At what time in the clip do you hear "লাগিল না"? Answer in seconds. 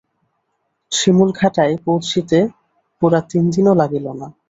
3.81-4.27